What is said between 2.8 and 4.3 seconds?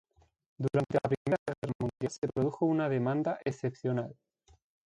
demanda excepcional.